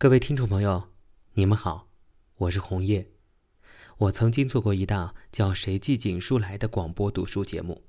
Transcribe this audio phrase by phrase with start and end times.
[0.00, 0.90] 各位听众朋友，
[1.32, 1.88] 你们好，
[2.36, 3.10] 我是红叶。
[3.96, 7.82] 我曾经做过一档叫《谁寄锦书来》的广播读书节目，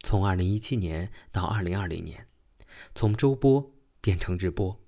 [0.00, 2.26] 从2017年到2020年，
[2.94, 3.72] 从周播
[4.02, 4.78] 变成日播。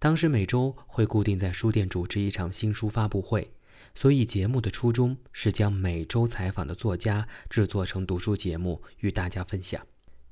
[0.00, 3.52] 当时每周会固定在书店主持一场新书发布会，
[3.94, 9.86] 所以节目的初衷是将每周采访的作家制作成读书节目与大家分享。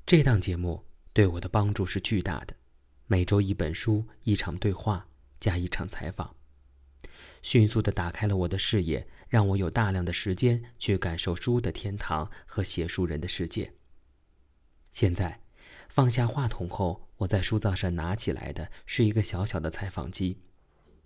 [0.05, 0.83] 这档节目
[1.13, 2.53] 对我的帮助是巨大的，
[3.05, 5.07] 每周一本书，一场对话
[5.39, 6.35] 加一场采访，
[7.41, 13.73] 迅速地打开了我的视野，让我有大量的时间去感受书的天堂和写书人的世界。
[14.93, 15.41] 现在，
[15.89, 17.07] 放下话筒后。
[17.17, 20.39] 我在书造社拿起来的是一个小小的采访机，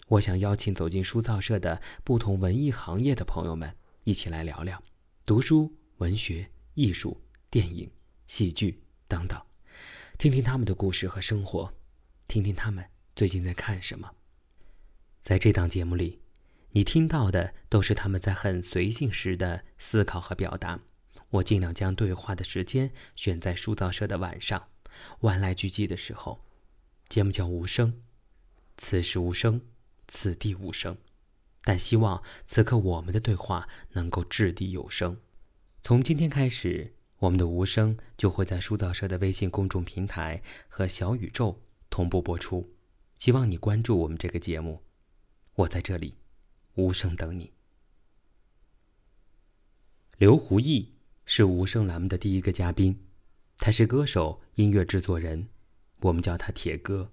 [0.10, 4.84] 我想邀请走进书造社的不同文艺行业的朋友们一起来聊聊
[5.26, 7.90] 读书、文学、艺术、电影、
[8.28, 9.42] 戏剧等等，
[10.18, 11.74] 听听他们的故事和生活，
[12.28, 14.12] 听听他们最近在看什么。
[15.22, 16.20] 在这档节目里，
[16.72, 20.80] 你听到的都是他们在很随性时的思考和表达。
[21.30, 24.68] 我尽量将对话的时间选在书造社的晚上。
[25.20, 26.44] 万籁俱寂的时候，
[27.08, 28.02] 节目叫无声，
[28.78, 29.62] 此时无声，
[30.08, 30.98] 此地无声，
[31.64, 35.18] 但希望此刻我们的对话能够掷地有声。
[35.82, 42.74] 从今天开始，我们的无声就会在书造社的微信公众平台和小宇宙同步播出。
[43.18, 44.82] 希望你关注我们这个节目，
[45.62, 46.16] 我在这里，
[46.76, 47.52] 无声等你。
[50.18, 50.94] 刘胡毅
[51.26, 53.00] 是无声栏目的第一个嘉宾。
[53.58, 55.50] 他是歌手、音乐制作人，
[56.00, 57.12] 我们叫他铁哥。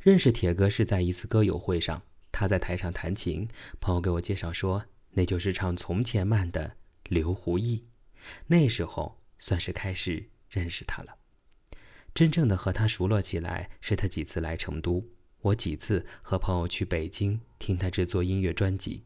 [0.00, 2.02] 认识铁哥是在一次歌友会上，
[2.32, 3.48] 他在台上弹琴，
[3.80, 7.84] 朋友给我介绍说，那就是唱《从前慢》的刘胡毅。
[8.48, 11.18] 那时候算是开始认识他了。
[12.12, 15.04] 真正的和他熟络起来，是他几次来成都，
[15.44, 19.02] 我几次和朋友去北京听他制作音乐专辑。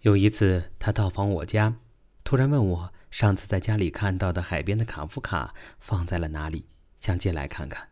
[0.00, 1.76] 有一次他到访我家，
[2.24, 2.92] 突然问我。
[3.10, 6.66] 上次在家里看到的海边的卡夫卡放在了哪里？
[7.00, 7.88] 想借来看看。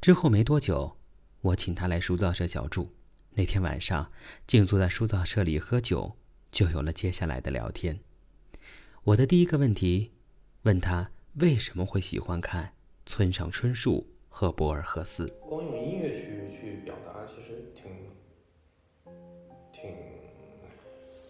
[0.00, 0.96] 之后没多久，
[1.42, 2.92] 我请他来书造社小住。
[3.34, 4.10] 那天晚上，
[4.48, 6.16] 静坐在书造社里喝酒，
[6.50, 8.00] 就有了接下来的聊天。
[9.04, 10.10] 我的第一个问题，
[10.62, 12.74] 问他为什么会喜欢看
[13.06, 14.08] 村上春树
[14.38, 15.26] 和博尔赫斯。
[15.40, 17.90] 光用音乐去去表达，其实挺
[19.72, 19.90] 挺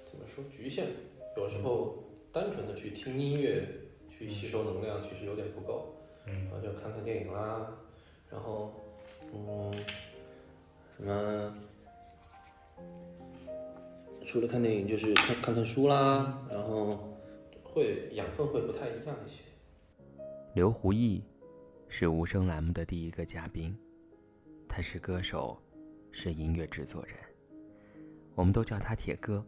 [0.05, 0.89] 怎么说局限？
[1.35, 2.05] 有时候。
[2.31, 3.67] 单纯的去听音乐，
[4.11, 5.95] 去吸收能量，其实有点不够。
[6.27, 7.75] 嗯，然后就看看电影啦，
[8.31, 8.75] 然后，
[9.33, 9.73] 嗯，
[10.99, 11.55] 什么，
[14.27, 17.17] 除了看电影，就是看看看书啦，然后
[17.65, 19.41] 会养分会不太一样一些。
[20.53, 21.23] 刘胡毅
[21.91, 23.77] 是无声栏目的第一个嘉宾，
[24.69, 25.61] 他是歌手，
[26.13, 27.15] 是音乐制作人，
[28.35, 29.45] 我们都叫他铁哥。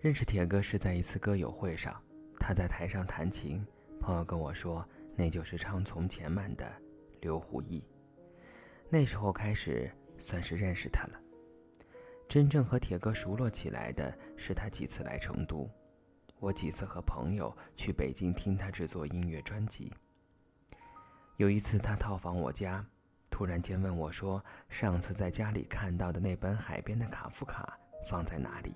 [0.00, 2.02] 认识铁哥是在一次歌友会上，
[2.38, 3.64] 他在台上弹琴，
[4.00, 6.70] 朋友跟我说，那就是唱《从前慢》的
[7.20, 7.82] 刘胡毅。
[8.88, 9.88] 那时候开始
[10.18, 11.20] 算是认识他了。
[12.28, 15.70] 真正和铁哥熟络起来的是他几次来成都，
[16.40, 19.92] 我几次和朋友去北京听他制作音乐专辑。
[21.40, 22.84] 有一次他套访我家，
[23.30, 28.74] 突然间问我说：“上次在家里看到的那本海边的卡夫卡放在哪里？”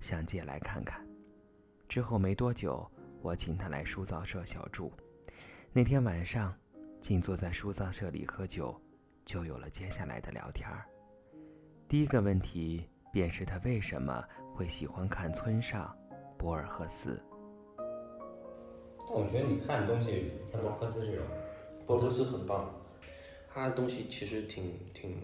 [0.00, 1.06] 想借来看看。
[1.86, 4.90] 之后没多久，我请他来书造社小住。
[5.70, 6.56] 那天晚上，
[6.98, 8.74] 静坐在书造社里喝酒，
[9.26, 10.86] 就有了接下来的聊天儿。
[11.86, 15.94] 第一个问题便是他为什么会喜欢看村上、
[16.38, 17.22] 博尔赫斯。
[19.10, 21.26] 我觉得你看的东西，博尔赫斯这种，
[21.88, 22.72] 博尔赫斯很棒。
[23.48, 25.16] 他的东西其实挺挺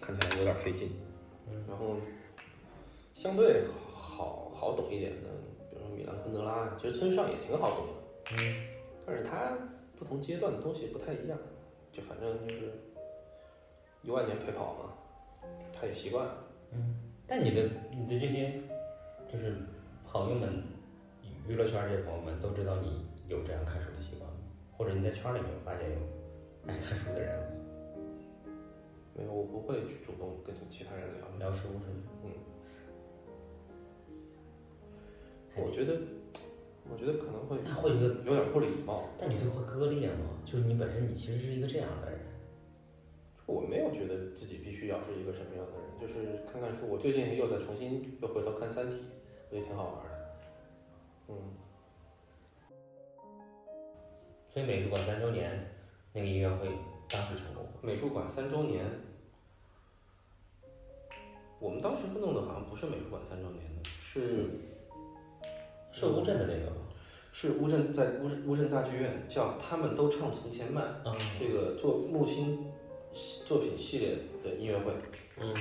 [0.00, 0.88] 看起来有点费劲，
[1.68, 1.96] 然后
[3.12, 3.64] 相对。
[4.16, 5.28] 好好懂一点的，
[5.68, 8.68] 比如说米兰昆德拉，其实村上也挺好懂的，嗯，
[9.04, 9.58] 但是他
[9.98, 11.36] 不同阶段的东西不太一样，
[11.90, 12.72] 就反正就是
[14.02, 14.92] 一万年陪跑嘛，
[15.72, 16.94] 他也习惯了，嗯。
[17.26, 18.52] 但你的你的这些
[19.32, 19.56] 就是
[20.06, 20.62] 朋友们，
[21.48, 24.23] 娱乐圈这些朋友们都知道你有这样看书的习惯吗？
[24.76, 25.96] 或者你在圈里面发现有
[26.66, 27.46] 爱看书的人吗？
[29.16, 31.82] 没有，我不会去主动跟其他人聊聊书，是吗？
[32.24, 32.30] 嗯。
[35.56, 36.00] 我觉得，
[36.90, 39.04] 我觉得可能会那会有有点不礼貌。
[39.16, 40.42] 但你这会割裂吗？
[40.44, 42.18] 就是你本身你其实是一个这样的人。
[43.46, 46.88] 我没有觉得自己必须要是一个什么样的人，就是看看书。
[46.88, 48.96] 我最近又在重新又回头看《三体》，
[49.50, 50.10] 我觉得挺好玩的。
[51.28, 51.36] 嗯。
[54.54, 55.74] 所以美术馆三周年
[56.12, 56.68] 那个音乐会
[57.10, 57.66] 当时成功。
[57.82, 58.84] 美术馆三周年，
[61.58, 64.48] 我们当时弄的好像不是美术馆三周年的，是
[65.92, 66.76] 是乌镇的那个吗？
[67.32, 72.70] 是乌镇在乌镇乌镇大剧院叫他们都唱从前慢嗯，这个做木心
[73.44, 74.92] 作品系列的音乐会，
[75.40, 75.52] 嗯，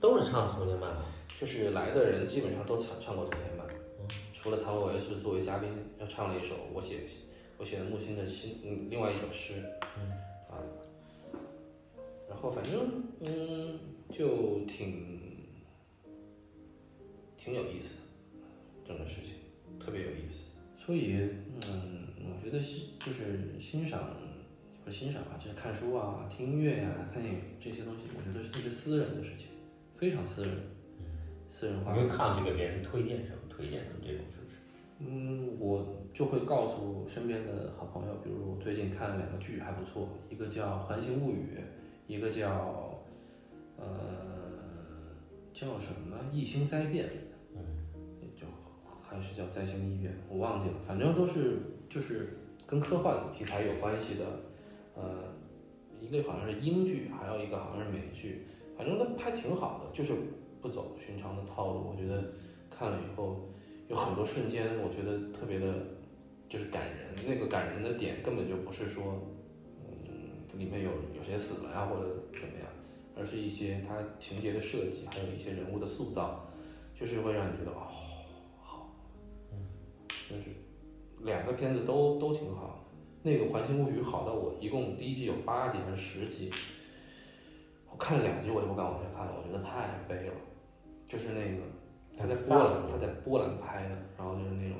[0.00, 1.04] 都是唱从前慢吗？
[1.38, 3.66] 就是来的人基本上都唱唱过从前慢，
[4.00, 7.00] 嗯除了唐维是作为嘉宾，他唱了一首我写
[7.58, 9.54] 我写了木心的新嗯另外一首诗，
[9.98, 10.10] 嗯
[10.48, 10.62] 啊，
[12.28, 13.78] 然后反正嗯
[14.10, 15.18] 就挺
[17.36, 19.34] 挺有意思的，整个事情
[19.80, 20.44] 特别有意思，
[20.78, 21.14] 所以
[21.66, 24.14] 嗯我觉得欣就是欣赏
[24.84, 29.48] 不欣赏啊，就是看书啊、听音乐呀、看电影这些东西，我觉得是特别私人的事情，
[29.96, 30.54] 非常私人，
[31.48, 32.00] 私人化你。
[32.02, 33.38] 会抗拒给别人推荐什么？
[33.50, 34.47] 推荐什么这种是不是？
[35.00, 41.56] 嗯，我就会告诉身边的好朋友，比如我最近看了两个剧还不错，一个叫《环形物语》，
[42.08, 42.98] 一个叫
[43.76, 43.86] 呃
[45.52, 47.06] 叫什么《异星灾变》，
[47.54, 47.60] 嗯，
[48.34, 48.44] 就
[48.84, 52.36] 还是叫《灾星异变》，我忘记了，反正都是就是
[52.66, 54.24] 跟科幻题材有关系的，
[54.96, 55.32] 呃，
[56.00, 58.46] 一个好像是英剧，还有一个好像是美剧，
[58.76, 60.12] 反正都拍挺好的，就是
[60.60, 62.32] 不走寻常的套路，我觉得
[62.68, 63.48] 看了以后。
[63.88, 65.74] 有很多瞬间，我觉得特别的，
[66.46, 67.26] 就是感人。
[67.26, 69.14] 那个感人的点根本就不是说，
[69.80, 72.06] 嗯，里面有有谁死了呀，或者
[72.38, 72.68] 怎么样，
[73.16, 76.46] 而是一些它情节的设计，还有一些人物的塑造，
[76.94, 77.88] 就是会让你觉得哦，
[78.62, 78.94] 好，
[80.28, 80.50] 就是
[81.24, 82.74] 两个片子都都挺好的。
[83.22, 86.52] 那个《环形物语》好到我一共第一季有八集还是十集，
[87.90, 90.34] 我看了两集我就不敢往下看了，我觉得太悲了，
[91.08, 91.62] 就是那个。
[92.18, 94.76] 他在波兰，他在波兰拍的，然后就是那种，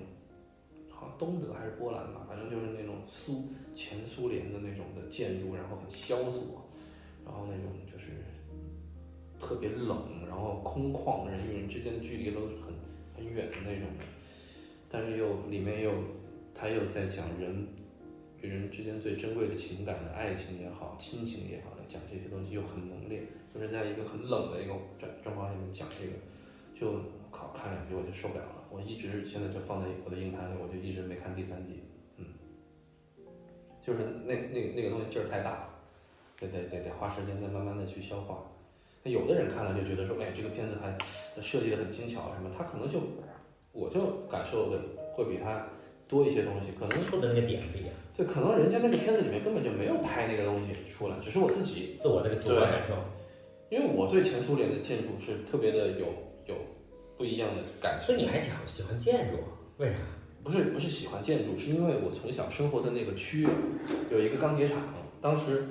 [0.90, 3.44] 好像东德还是波兰吧，反正就是那种苏
[3.76, 6.67] 前苏联的那种的建筑，然后很萧索，
[7.25, 8.11] 然后那种就是
[9.38, 12.75] 特别冷，然后空旷，人与人之间的距离都是很
[13.14, 14.05] 很远的那种的，
[14.90, 15.93] 但是又里面又
[16.52, 17.69] 他又在讲人
[18.43, 23.23] 与人之间最珍贵的情感的爱情也好，亲情也好，讲这些东西又很浓烈，
[23.55, 26.12] 就是在一个很冷的一个状状况下面讲这个，
[26.75, 27.00] 就。
[27.30, 28.64] 靠，看两集我就受不了了。
[28.70, 31.82] 我一直现在就放在我的硬盘里，我就一直没看第三集。
[32.16, 32.26] 嗯，
[33.80, 35.69] 就是那那个那个东西劲儿太大了，
[36.38, 38.44] 得得得得花时间再慢慢的去消化。
[39.02, 40.96] 那有的人看了就觉得说，哎，这个片子还
[41.40, 43.00] 设计的很精巧什么，他可能就
[43.72, 44.80] 我就感受的
[45.14, 45.64] 会比他
[46.08, 47.94] 多一些东西，可能说的那个点不一样。
[48.16, 52.94] 对，可能人家那个片子里面根本就没有拍那个东西出来，只是我自己自我这个主观感受。
[53.70, 56.06] 因为我对前苏联的建筑是特别的有
[56.46, 56.56] 有。
[57.18, 58.06] 不一样的感受。
[58.06, 59.38] 所以你还讲喜欢建筑？
[59.76, 59.96] 为啥？
[60.42, 63.46] 不是不是喜欢建筑，是因为我从小生活的那个区
[64.10, 64.78] 有一个钢铁厂，
[65.20, 65.66] 当时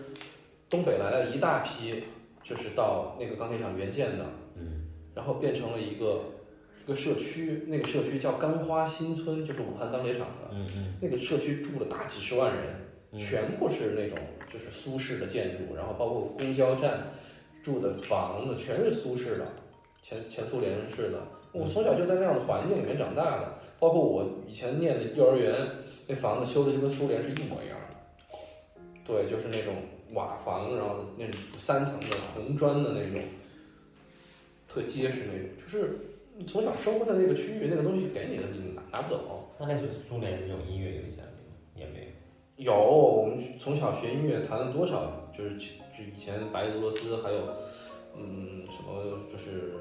[0.70, 2.04] 东北来了一大批，
[2.44, 4.86] 就是到那个钢铁厂援建的，嗯，
[5.16, 6.22] 然后变成了一个
[6.84, 17.08] 一个社区，那个社区叫甘花新村，就是武汉钢铁厂的，嗯嗯，那个社区住了大几十万人，全部是那种就是苏式的建筑，然后包括公交站
[17.64, 19.48] 住的房子全是苏式的，
[20.04, 21.18] 前前苏联式的。
[21.54, 25.68] 我从小就在那样的环境里面长大的，包括我以前念的幼儿园，
[26.06, 28.38] 那房子修的就跟苏联是一模一样的。
[29.04, 29.74] 对，就是那种
[30.14, 33.22] 瓦房，然后那种三层的红砖的那种，
[34.68, 35.48] 特结实那种。
[35.58, 35.98] 就是
[36.46, 39.50] 从小生活在那个区域，那个东西给你的你拿拿不走。
[39.58, 42.14] 那那是苏联这种音乐影响力也没
[42.58, 42.66] 有。
[42.66, 45.32] 有，我们从小学音乐弹了多少？
[45.36, 47.40] 就是就以前白俄罗斯还有，
[48.16, 49.74] 嗯，什么就是。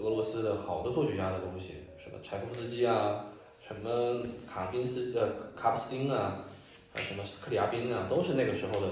[0.00, 3.26] 俄罗斯的好多作曲家的东西，什么柴可夫斯基啊，
[3.66, 6.44] 什么卡宾斯呃卡普斯丁啊，
[6.92, 8.88] 还有什么斯克里亚宾啊，都是那个时候的，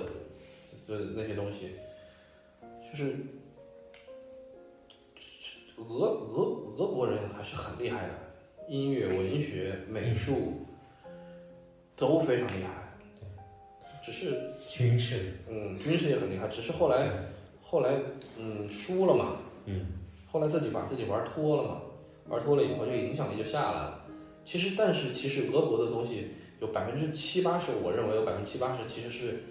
[0.86, 1.70] 就那些东西，
[2.90, 3.16] 就是
[5.76, 6.42] 俄俄
[6.76, 8.06] 俄国人还是很厉害。
[8.06, 8.12] 的，
[8.68, 10.54] 音乐、文学、美术
[11.94, 12.96] 都非常厉害，
[14.02, 17.08] 只是军事，嗯，军事也很厉害，只是后来
[17.62, 18.00] 后来
[18.36, 19.36] 嗯输了嘛，
[19.66, 19.86] 嗯。
[20.36, 21.80] 后来自己把自己玩脱了嘛，
[22.28, 24.04] 玩脱了以后，这个影响力就下来了。
[24.44, 26.28] 其实，但是其实俄国的东西
[26.60, 29.44] 有百分之七八十，我认为有百分之七八十其实是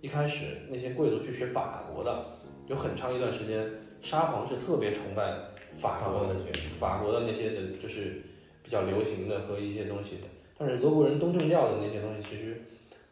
[0.00, 3.70] 一开始那些贵族去学法国的，有很长一段时间，
[4.00, 5.38] 沙皇是特别崇拜
[5.74, 6.34] 法国的，
[6.70, 8.22] 法国的那些的，就是
[8.62, 10.22] 比较流行的和一些东西的。
[10.56, 12.62] 但是俄国人东正教的那些东西，其实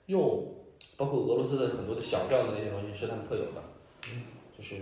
[0.07, 0.43] 又
[0.97, 3.63] 包括俄罗斯的很多的小教的那些东西是他们特有的，
[4.57, 4.77] 就是。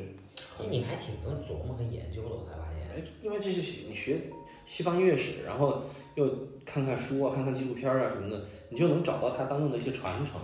[0.71, 2.88] 你还挺能琢磨和研究的，我才发现。
[2.95, 4.21] 哎，因为这是你学
[4.66, 5.83] 西方音乐史，然后
[6.14, 6.28] 又
[6.64, 10.40] 看看书啊，看看纪录片啊什么的，你就能找到它当中的一些传承，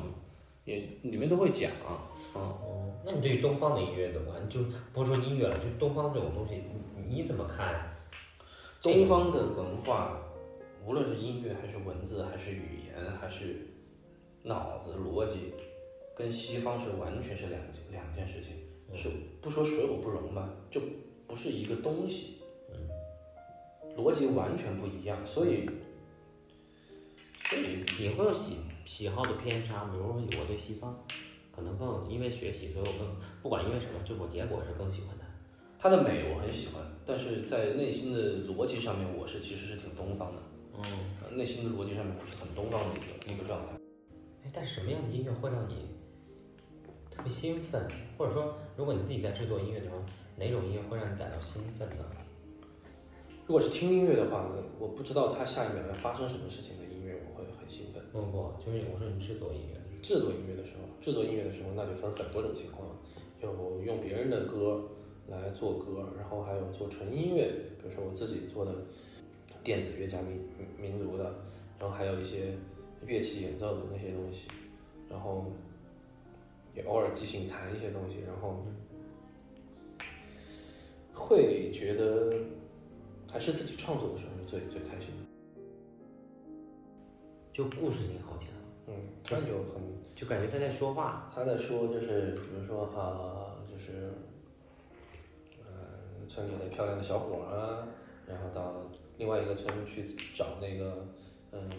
[0.64, 1.70] 也里面都会讲。
[1.86, 1.98] 嗯，
[2.34, 4.32] 哦，那你对于东方的音乐怎么？
[4.48, 4.60] 就
[4.92, 6.62] 不说音乐了，就东方这种东西，
[6.98, 7.90] 你你怎么看？
[8.82, 10.20] 东方的文化，
[10.84, 13.66] 无论是音乐还是文字还是语言还是
[14.42, 15.54] 脑子逻辑，
[16.14, 17.60] 跟西方是完全是两
[17.90, 18.56] 两件事情，
[18.92, 19.08] 是
[19.40, 20.80] 不说水火不容吧，就
[21.26, 22.38] 不是一个东西，
[22.70, 22.76] 嗯
[23.96, 25.66] 逻辑完全不一样，所以，
[27.48, 31.04] 所以你会有喜喜好的偏差，比如说我对西方
[31.54, 35.24] 可能更因为学习，所以我更不管因为什么，就我结果是更喜欢它。
[35.78, 40.42] 它的美我很喜欢，但是在内心的逻辑上面，我是其实是挺东方的，
[40.78, 40.82] 嗯，
[41.22, 43.74] 呃内心的逻辑上面我是很东方的一个一个状态。
[44.44, 45.90] 哎，但什么样的音乐会让你
[47.16, 47.86] 特别兴奋？
[48.18, 49.98] 或者说，如果你自己在制作音乐的时候，
[50.36, 52.04] 哪种音乐会让你感到兴奋呢？
[53.46, 58.02] 如果是听音乐的话，我不知道它下一秒要发生什么事情的音乐，我会很兴奋。
[58.10, 62.88] 不不，就是我说你制作音乐，制作音乐的时候，制作音乐的时候，那就分很多种情况，
[63.40, 64.82] 有用别人的歌
[65.28, 67.46] 来做歌，然后还有做纯音乐，
[67.78, 68.72] 比如说我自己做的
[69.62, 70.40] 电子乐加民
[70.78, 71.24] 民族的，
[71.78, 72.54] 然后还有一些
[73.06, 74.48] 乐器演奏的那些东西，
[75.10, 75.44] 然后
[76.74, 78.64] 也偶尔即兴弹一些东西，然后
[81.12, 82.34] 会觉得
[83.30, 85.24] 还是自己创作的时候是最最开心的。
[87.52, 88.48] 就故事性好强，
[88.88, 89.80] 嗯，它有很
[90.16, 91.30] 就感觉他在说话。
[91.32, 94.12] 他在说就是，比如说啊、就是，
[95.64, 97.86] 呃，村里的漂亮的小伙啊，
[98.26, 98.82] 然后到
[99.18, 101.06] 另外一个村去找那个，
[101.52, 101.70] 嗯，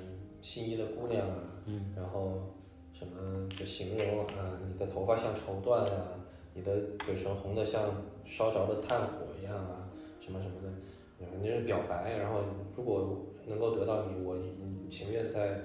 [0.41, 2.55] 心仪的姑娘啊，嗯，然后
[2.97, 6.15] 什么就形容啊，你的头发像绸缎啊，
[6.53, 7.91] 你的嘴唇红的像
[8.23, 9.89] 烧着的炭火一样啊，
[10.21, 10.71] 什么什么的，
[11.19, 12.17] 反正就是表白。
[12.17, 12.39] 然后
[12.75, 15.59] 如果能够得到你，我嗯情愿在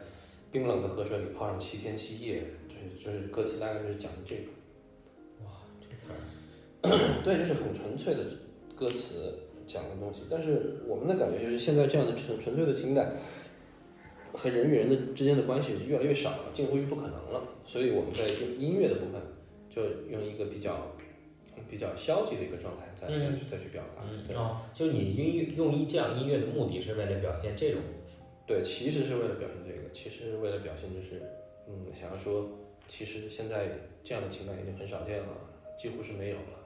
[0.51, 4.43] 冰冷的河水里泡上七天七夜，就是就是歌词大概就是讲的这个。
[5.45, 6.09] 哇这个词
[6.83, 8.25] 儿，对，就是很纯粹的
[8.75, 10.23] 歌词讲的东西。
[10.29, 13.17] 但是我们的感觉就是现在这样的纯纯粹的情感
[14.41, 17.45] 和人与人的之间的关系越来越少了，近乎于不可能了。
[17.67, 19.21] 所以我们在用音乐的部分，
[19.69, 20.97] 就用一个比较
[21.69, 24.03] 比较消极的一个状态再再去再去表达。
[24.27, 24.35] 对
[24.75, 27.83] 就是你音乐用一这样音乐的目的是为了表现这种，
[28.47, 31.21] 对，其实是为了表现这个，其实为了表现就是，
[31.69, 32.49] 嗯，想要说，
[32.89, 33.69] 其实现在
[34.03, 35.29] 这样的情感已经很少见了，
[35.79, 36.57] 几乎是没有了。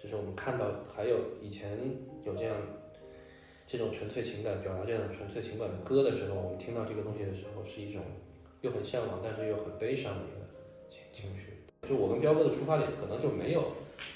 [0.00, 1.76] 只是我们看到还有以前
[2.24, 2.56] 有这样
[3.70, 8.00] 这种纯粹情感表达这种纯粹情感的歌的时候，我们听到这个东西的时候，是一种
[8.62, 10.48] 又很向往，但是又很悲伤的一个
[10.88, 11.52] 情情绪。
[11.86, 13.62] 就我跟彪哥的出发点可能就没有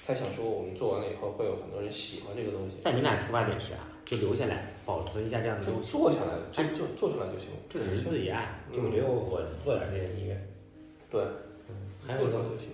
[0.07, 8.59] 太想说我们做完了以后会有很多人喜欢这个东西，但你俩出发点是啊，就留下来保存一下这样的就东西，做下来，就就做出来就行，只是自己爱。
[8.73, 10.49] 就我觉得我我做点这些音乐，
[11.11, 11.23] 对，
[12.17, 12.71] 做出来就行。